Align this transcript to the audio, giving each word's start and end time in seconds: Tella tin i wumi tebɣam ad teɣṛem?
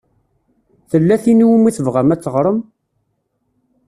Tella 0.89 1.15
tin 1.23 1.43
i 1.43 1.45
wumi 1.47 1.71
tebɣam 1.73 2.13
ad 2.13 2.21
teɣṛem? 2.21 2.59